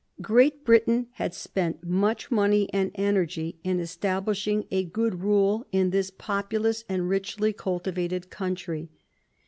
[0.23, 6.09] Great Britain had spent much money and energy in establishing a good rule in this
[6.09, 8.89] populous and richly cultivated country.